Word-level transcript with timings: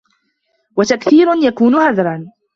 وَتَكْثِيرٌ 0.77 1.27
يَكُونُ 1.43 1.75
هَذْرًا 1.75 2.31